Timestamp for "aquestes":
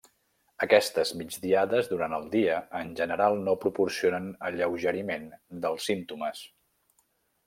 0.65-1.09